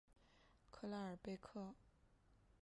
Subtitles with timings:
[0.71, 1.75] 克拉尔贝克。